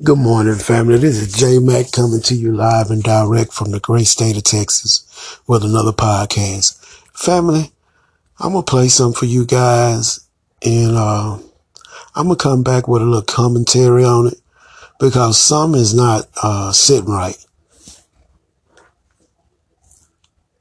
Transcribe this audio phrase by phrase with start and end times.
[0.00, 0.96] Good morning, family.
[0.96, 4.44] This is J Mac coming to you live and direct from the great state of
[4.44, 6.78] Texas with another podcast.
[7.12, 7.72] Family,
[8.38, 10.20] I'm gonna play some for you guys,
[10.64, 11.38] and uh,
[12.14, 14.40] I'm gonna come back with a little commentary on it
[15.00, 17.44] because some is not uh, sitting right.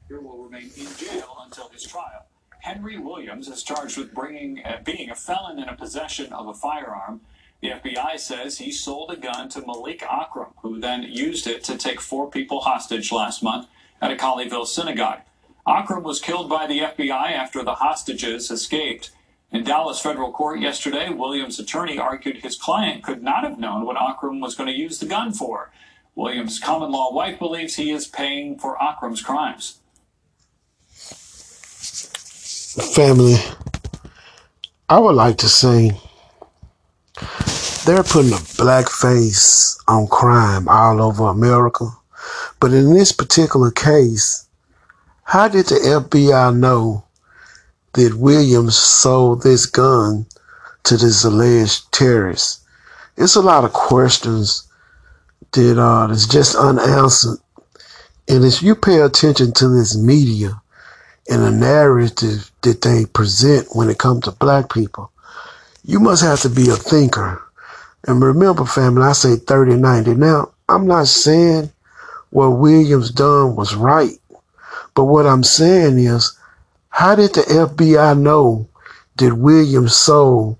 [0.09, 2.25] will remain in jail until his trial.
[2.61, 6.55] Henry Williams is charged with bringing, uh, being a felon in a possession of a
[6.55, 7.21] firearm.
[7.61, 11.77] The FBI says he sold a gun to Malik Akram, who then used it to
[11.77, 13.67] take four people hostage last month
[13.99, 15.21] at a Colleyville synagogue.
[15.67, 19.11] Akram was killed by the FBI after the hostages escaped.
[19.51, 24.01] In Dallas federal court yesterday, Williams' attorney argued his client could not have known what
[24.01, 25.71] Akram was going to use the gun for.
[26.15, 29.79] Williams' common law wife believes he is paying for Akram's crimes.
[32.93, 33.37] Family,
[34.87, 35.91] I would like to say
[37.87, 41.89] they're putting a black face on crime all over America.
[42.59, 44.45] But in this particular case,
[45.23, 47.05] how did the FBI know
[47.93, 50.25] that Williams sold this gun
[50.83, 52.61] to this alleged terrorist?
[53.15, 54.67] It's a lot of questions
[55.53, 57.39] that uh, that's just unanswered.
[58.27, 60.61] And if you pay attention to this media
[61.29, 65.09] and the narrative that they present when it comes to black people,
[65.85, 67.46] you must have to be a thinker
[68.07, 70.15] and remember, family, I say 30 90.
[70.15, 71.71] Now, I'm not saying
[72.29, 74.17] what Williams done was right.
[74.95, 76.37] But what I'm saying is,
[76.89, 78.67] how did the FBI know
[79.17, 80.57] that Williams sold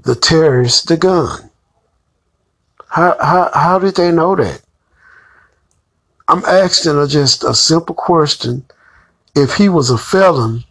[0.00, 1.50] the terrorist the gun?
[2.88, 4.60] How, how, how did they know that?
[6.28, 8.64] I'm asking a, just a simple question.
[9.34, 10.64] If he was a felon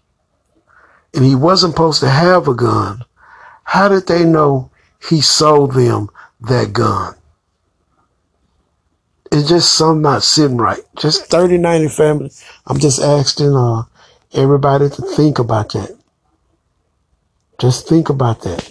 [1.13, 3.05] and he wasn't supposed to have a gun,
[3.63, 4.69] how did they know
[5.09, 6.09] he sold them
[6.41, 7.15] that gun.
[9.31, 10.81] It's just some not sitting right.
[10.97, 12.31] Just 30, 90 family.
[12.67, 13.83] I'm just asking uh,
[14.33, 15.97] everybody to think about that.
[17.59, 18.61] Just think about that.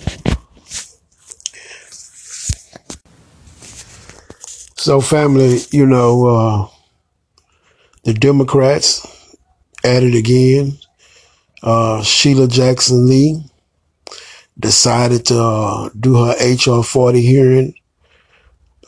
[4.77, 6.69] So, family, you know, uh,
[8.05, 9.07] the Democrats
[9.83, 10.79] at it again.
[11.63, 13.43] Uh, Sheila Jackson Lee
[14.59, 17.75] decided to uh, do her HR 40 hearing.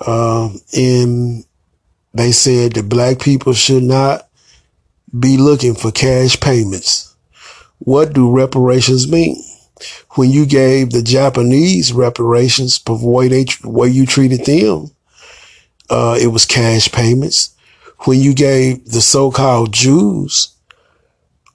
[0.00, 1.44] Uh, and
[2.14, 4.28] they said that black people should not
[5.18, 7.14] be looking for cash payments.
[7.78, 9.42] What do reparations mean?
[10.14, 14.90] When you gave the Japanese reparations for the way you treated them,
[15.90, 17.54] uh, it was cash payments.
[18.00, 20.55] When you gave the so-called Jews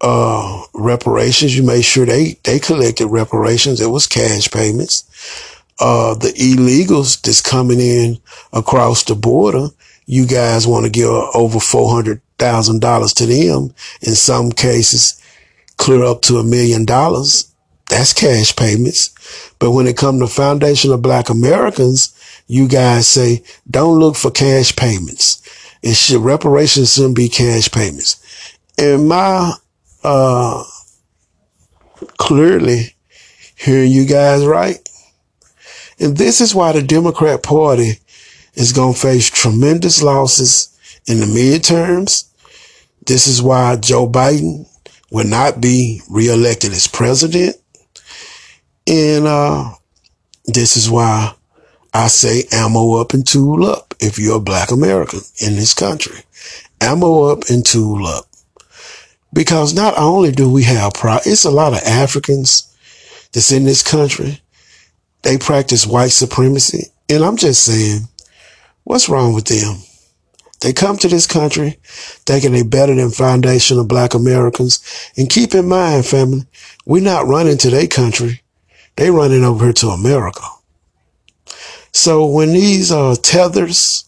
[0.02, 1.56] uh, reparations.
[1.56, 3.82] You made sure they, they collected reparations.
[3.82, 5.08] It was cash payments.
[5.80, 8.20] Uh, the illegals that's coming in
[8.54, 9.68] across the border,
[10.06, 13.74] you guys want to give over $400,000 to them.
[14.02, 15.22] In some cases,
[15.78, 17.52] clear up to a million dollars.
[17.90, 19.10] That's cash payments.
[19.60, 22.16] But when it comes to foundation of black Americans,
[22.48, 25.42] you guys say, don't look for cash payments.
[25.82, 28.22] It should, reparations shouldn't be cash payments.
[28.78, 29.54] In my
[30.04, 30.64] uh,
[32.18, 32.96] clearly
[33.56, 34.78] hearing you guys right.
[36.00, 38.00] And this is why the Democrat Party
[38.56, 42.30] is going to face tremendous losses in the midterms.
[43.06, 44.68] This is why Joe Biden
[45.12, 47.56] will not be reelected as president.
[48.88, 49.72] And uh,
[50.46, 51.34] this is why
[51.94, 56.22] I say ammo up and tool up if you're a black American in this country.
[56.80, 58.26] Ammo up and tool up.
[59.34, 60.94] Because not only do we have
[61.26, 62.76] it's a lot of Africans
[63.32, 64.42] that's in this country.
[65.22, 66.88] They practice white supremacy.
[67.10, 68.08] And I'm just saying,
[68.84, 69.78] what's wrong with them?
[70.62, 74.80] They come to this country thinking they better than foundational black Americans.
[75.18, 76.46] And keep in mind, family,
[76.86, 78.42] we're not running to their country.
[78.96, 80.44] They running over here to America.
[81.92, 84.06] So when these uh, tethers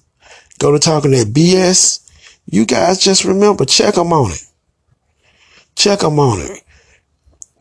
[0.59, 2.07] go to talking that BS,
[2.45, 4.45] you guys just remember, check them on it.
[5.75, 6.63] Check them on it.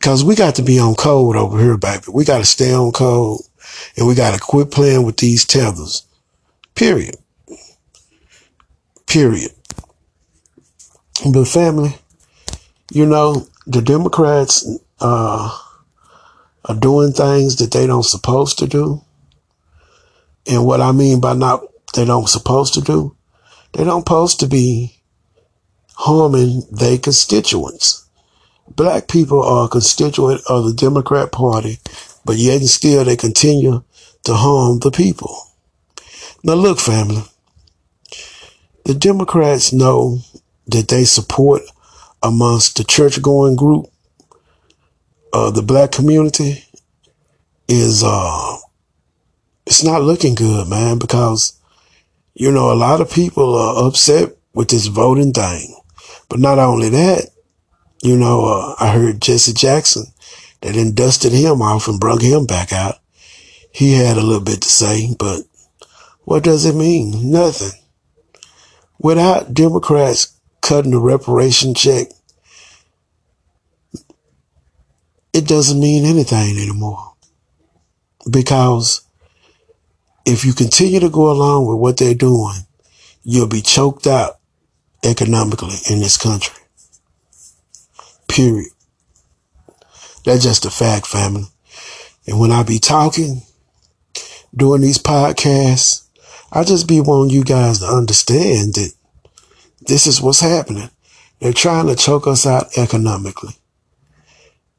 [0.01, 2.03] Cause we got to be on code over here, baby.
[2.11, 3.39] We got to stay on code
[3.97, 6.05] and we got to quit playing with these tethers.
[6.75, 7.15] Period.
[9.07, 9.51] Period.
[11.31, 11.95] But family,
[12.91, 14.67] you know, the Democrats,
[14.99, 15.57] uh,
[16.65, 19.01] are doing things that they don't supposed to do.
[20.47, 21.61] And what I mean by not,
[21.93, 23.15] they don't supposed to do,
[23.73, 25.01] they don't supposed to be
[25.95, 28.02] harming their constituents
[28.67, 31.79] black people are a constituent of the Democrat Party,
[32.25, 33.83] but yet and still they continue
[34.23, 35.35] to harm the people.
[36.43, 37.23] Now, look, family,
[38.85, 40.19] the Democrats know
[40.67, 41.61] that they support
[42.21, 43.87] amongst the church going group,
[45.33, 46.63] uh, the black community
[47.67, 48.57] is, uh,
[49.65, 51.59] it's not looking good, man, because,
[52.33, 55.75] you know, a lot of people are upset with this voting thing.
[56.29, 57.29] But not only that,
[58.03, 60.03] you know, uh, I heard Jesse Jackson
[60.61, 62.99] that then dusted him off and brung him back out.
[63.71, 65.43] He had a little bit to say, but
[66.25, 67.31] what does it mean?
[67.31, 67.79] Nothing.
[68.99, 72.07] Without Democrats cutting the reparation check,
[75.31, 77.13] it doesn't mean anything anymore.
[78.29, 79.01] Because
[80.25, 82.55] if you continue to go along with what they're doing,
[83.23, 84.39] you'll be choked out
[85.05, 86.62] economically in this country.
[88.33, 88.71] Period.
[90.25, 91.45] That's just a fact, family.
[92.25, 93.43] And when I be talking,
[94.55, 96.07] doing these podcasts,
[96.51, 98.93] I just be wanting you guys to understand that
[99.81, 100.89] this is what's happening.
[101.39, 103.53] They're trying to choke us out economically.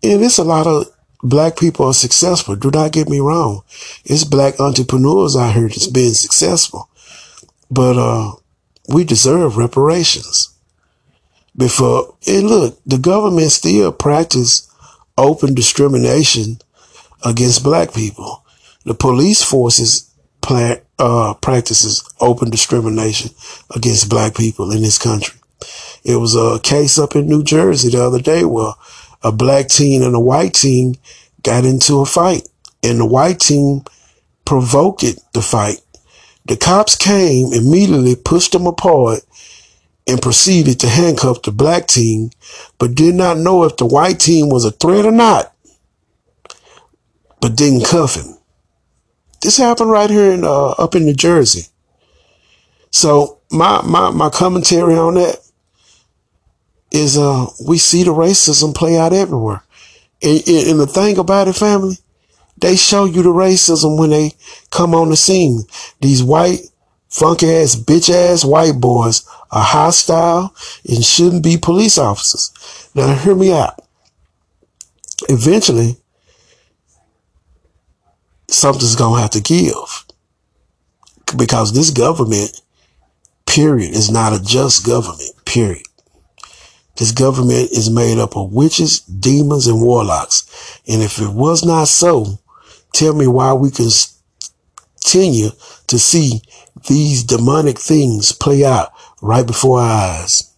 [0.03, 0.87] And it's a lot of
[1.23, 2.57] black people are successful.
[2.57, 3.63] Do not get me wrong.
[4.05, 6.89] It's black entrepreneurs out here that's being successful.
[7.71, 8.33] But uh
[8.89, 10.54] we deserve reparations.
[11.57, 14.69] Before and look, the government still practice
[15.17, 16.59] open discrimination
[17.25, 18.45] against black people.
[18.85, 20.11] The police forces
[20.41, 23.31] pla- uh, practices open discrimination
[23.75, 25.39] against black people in this country.
[26.05, 28.73] It was a case up in New Jersey the other day where
[29.23, 30.97] a black teen and a white teen
[31.43, 32.49] got into a fight
[32.83, 33.83] and the white team
[34.45, 35.81] provoked the fight.
[36.47, 39.21] The cops came immediately, pushed them apart
[40.07, 42.31] and proceeded to handcuff the black team,
[42.79, 45.55] but did not know if the white team was a threat or not,
[47.41, 48.37] but didn't cuff him.
[49.41, 51.69] This happened right here in, uh, up in New Jersey.
[52.91, 55.37] So my, my, my commentary on that
[56.91, 59.63] is, uh, we see the racism play out everywhere.
[60.23, 61.99] And, and the thing about it, family,
[62.57, 64.33] they show you the racism when they
[64.71, 65.65] come on the scene.
[66.01, 66.61] These white,
[67.09, 70.53] funky ass, bitch ass white boys are hostile
[70.89, 72.91] and shouldn't be police officers.
[72.95, 73.81] Now hear me out.
[75.29, 75.97] Eventually,
[78.49, 80.05] something's gonna have to give.
[81.37, 82.61] Because this government,
[83.47, 85.87] period, is not a just government, period.
[86.97, 90.81] This government is made up of witches, demons, and warlocks.
[90.87, 92.39] And if it was not so,
[92.93, 93.71] tell me why we
[95.05, 95.51] continue
[95.87, 96.41] to see
[96.89, 100.55] these demonic things play out right before our eyes.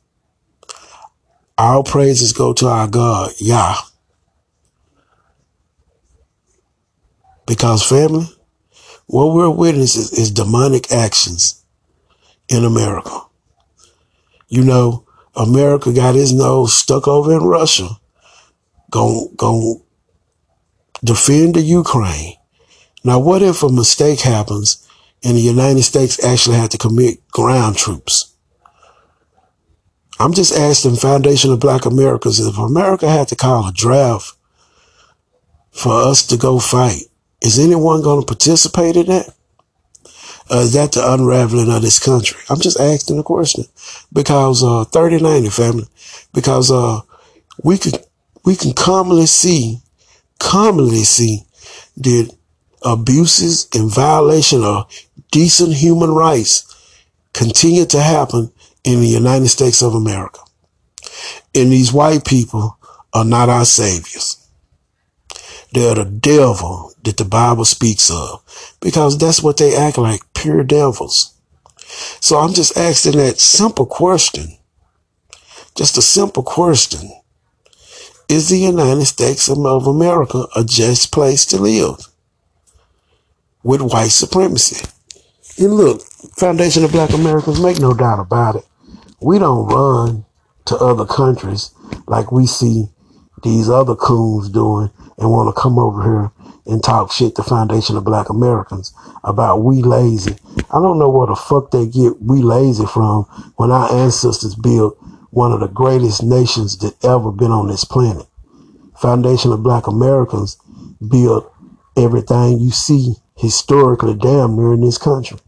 [1.58, 3.76] Our praises go to our God, Yah.
[7.46, 8.26] Because family,
[9.06, 11.64] what we're witnessing is, demonic actions
[12.48, 13.20] in America.
[14.48, 17.88] You know, America got his nose stuck over in Russia,
[18.90, 19.82] going gon'
[21.04, 22.35] defend the Ukraine.
[23.06, 24.84] Now, what if a mistake happens
[25.22, 28.34] and the United States actually had to commit ground troops?
[30.18, 34.36] I'm just asking Foundation of Black Americans if America had to call a draft
[35.70, 37.02] for us to go fight,
[37.40, 39.28] is anyone going to participate in that?
[40.50, 42.40] Uh, is that the unraveling of this country?
[42.50, 43.66] I'm just asking the question
[44.12, 45.86] because, uh, 3090 family,
[46.34, 47.02] because, uh,
[47.62, 47.92] we can,
[48.44, 49.78] we can commonly see,
[50.40, 51.44] commonly see
[51.98, 52.36] that
[52.82, 54.90] abuses and violation of
[55.30, 56.72] decent human rights
[57.32, 58.50] continue to happen
[58.84, 60.40] in the United States of America.
[61.54, 62.78] And these white people
[63.12, 64.36] are not our saviors.
[65.72, 68.42] They're the devil that the Bible speaks of
[68.80, 71.34] because that's what they act like, pure devils.
[72.20, 74.56] So I'm just asking that simple question,
[75.74, 77.10] just a simple question.
[78.28, 82.08] Is the United States of America a just place to live
[83.66, 84.86] with white supremacy?
[85.58, 86.02] And look,
[86.36, 88.64] Foundation of Black Americans, make no doubt about it.
[89.20, 90.24] We don't run
[90.66, 91.72] to other countries
[92.06, 92.86] like we see
[93.42, 96.30] these other coons doing and want to come over here
[96.66, 98.94] and talk shit to Foundation of Black Americans
[99.24, 100.36] about we lazy.
[100.70, 103.24] I don't know where the fuck they get we lazy from
[103.56, 104.96] when our ancestors built
[105.30, 108.26] one of the greatest nations that ever been on this planet.
[108.96, 110.56] Foundation of Black Americans
[111.06, 111.52] built
[111.96, 115.38] everything you see historically damn near in this country.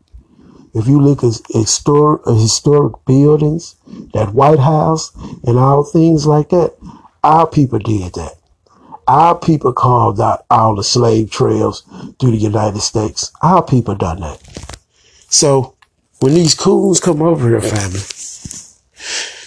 [0.74, 3.76] If you look at historic, uh, historic buildings,
[4.14, 5.14] that White House
[5.44, 6.76] and all things like that,
[7.24, 8.34] our people did that.
[9.06, 11.82] Our people carved out all the slave trails
[12.20, 13.32] through the United States.
[13.40, 14.76] Our people done that.
[15.30, 15.76] So
[16.20, 18.00] when these coons come over here, family,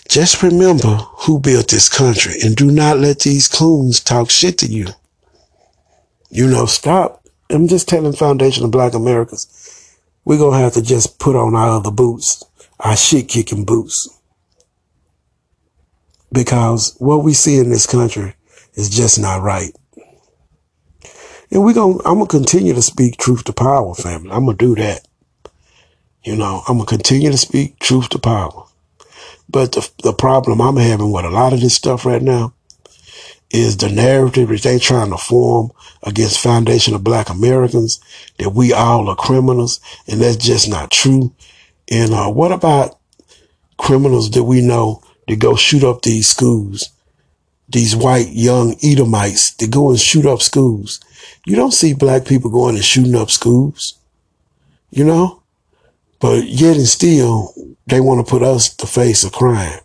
[0.10, 4.66] just remember who built this country and do not let these coons talk shit to
[4.66, 4.88] you.
[6.30, 7.21] You know, stop.
[7.52, 11.56] I'm just telling Foundation of Black Americans, we're going to have to just put on
[11.56, 12.44] our other boots,
[12.80, 14.10] our shit kicking boots.
[16.32, 18.36] Because what we see in this country
[18.76, 19.76] is just not right.
[21.52, 24.32] And we're going to, I'm going to continue to speak truth to power, family.
[24.32, 25.06] I'm going to do that.
[26.24, 28.66] You know, I'm going to continue to speak truth to power.
[29.50, 32.54] But the, the problem I'm having with a lot of this stuff right now
[33.54, 35.72] is the narrative that they're trying to form
[36.04, 38.00] against foundation of black Americans
[38.38, 39.80] that we all are criminals.
[40.08, 41.34] And that's just not true.
[41.90, 42.98] And, uh, what about
[43.78, 46.90] criminals that we know that go shoot up these schools?
[47.70, 51.00] These white young Edomites that go and shoot up schools.
[51.46, 53.98] You don't see black people going and shooting up schools,
[54.90, 55.42] you know,
[56.20, 57.54] but yet and still
[57.88, 59.80] they want to put us to face a crime.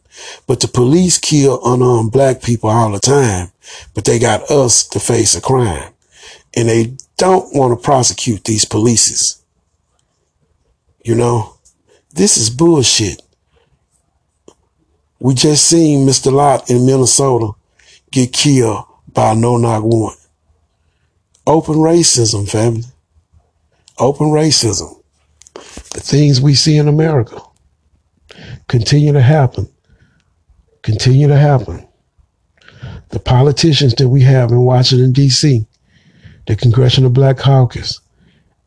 [0.46, 3.52] But the police kill unarmed black people all the time,
[3.94, 5.92] but they got us to face a crime.
[6.54, 9.42] And they don't want to prosecute these polices.
[11.04, 11.56] You know,
[12.12, 13.22] this is bullshit.
[15.20, 16.32] We just seen Mr.
[16.32, 17.52] Locke in Minnesota
[18.10, 20.20] get killed by a no-knock warrant.
[21.46, 22.84] Open racism, family.
[23.98, 25.02] Open racism.
[25.54, 27.40] The things we see in America
[28.68, 29.68] continue to happen.
[30.86, 31.84] Continue to happen.
[33.08, 35.66] The politicians that we have in Washington, D.C.,
[36.46, 38.00] the Congressional Black Caucus,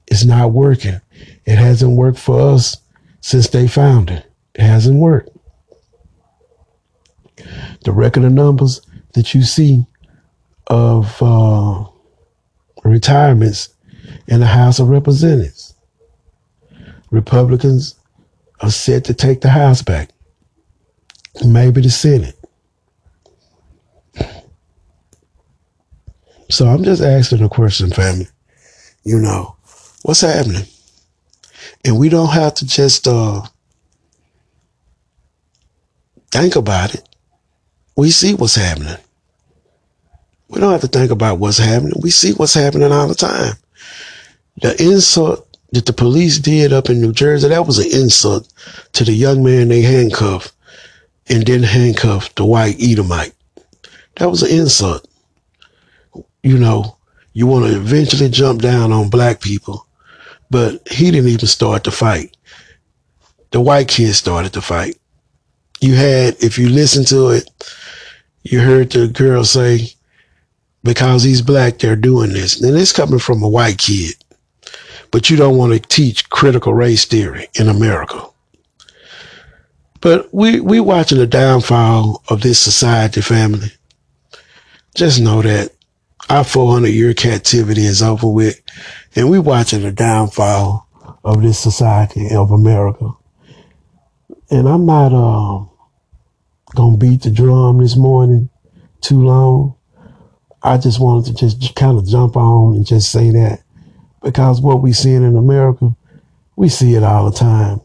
[0.08, 1.00] is not working.
[1.46, 2.76] It hasn't worked for us
[3.22, 4.26] since they founded.
[4.56, 5.30] It hasn't worked.
[7.86, 8.82] The record of numbers
[9.14, 9.86] that you see
[10.68, 11.86] of uh,
[12.84, 13.70] retirements
[14.28, 15.74] in the House of Representatives.
[17.12, 17.96] Republicans
[18.60, 20.10] are set to take the House back,
[21.46, 22.36] maybe the Senate.
[26.50, 28.28] So I'm just asking a question, family.
[29.04, 29.56] You know,
[30.02, 30.66] what's happening?
[31.86, 33.42] And we don't have to just uh,
[36.32, 37.08] think about it.
[37.96, 38.98] We see what's happening.
[40.50, 41.94] We don't have to think about what's happening.
[42.02, 43.54] We see what's happening all the time.
[44.62, 48.52] The insult that the police did up in New Jersey, that was an insult
[48.94, 50.52] to the young man they handcuffed
[51.30, 53.34] and then handcuffed the white Edomite.
[54.16, 55.08] That was an insult.
[56.44, 56.98] You know,
[57.34, 59.86] you want to eventually jump down on black people,
[60.50, 62.36] but he didn't even start the fight.
[63.52, 64.98] The white kid started the fight.
[65.82, 67.50] You had, if you listen to it,
[68.44, 69.90] you heard the girl say,
[70.84, 72.62] because he's black, they're doing this.
[72.62, 74.16] And it's coming from a white kid.
[75.12, 78.26] But you don't want to teach critical race theory in America.
[80.02, 83.72] But we we watching the downfall of this society, family.
[84.96, 85.72] Just know that
[86.30, 88.62] our 400 year captivity is over with,
[89.16, 90.88] and we watching the downfall
[91.24, 93.12] of this society of America.
[94.50, 95.66] And I'm not uh,
[96.76, 98.50] gonna beat the drum this morning
[99.02, 99.76] too long.
[100.64, 103.64] I just wanted to just kind of jump on and just say that
[104.22, 105.96] because what we seeing in America,
[106.56, 107.82] we see it all the time.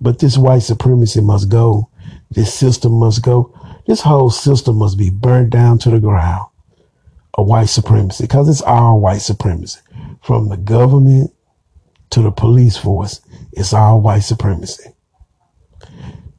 [0.00, 1.90] But this white supremacy must go.
[2.30, 3.54] This system must go.
[3.86, 6.46] This whole system must be burned down to the ground.
[7.34, 9.80] A white supremacy, because it's all white supremacy.
[10.22, 11.32] From the government
[12.10, 13.20] to the police force,
[13.52, 14.90] it's all white supremacy.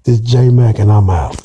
[0.04, 1.42] This J Mac and I'm out.